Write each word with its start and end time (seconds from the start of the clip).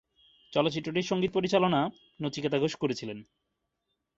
চলচ্চিত্রটির 0.53 1.09
সংগীত 1.09 1.31
পরিচালনা 1.33 1.81
নচিকেতা 2.19 2.57
ঘোষ 2.59 2.73
করেছিলেন। 2.75 3.17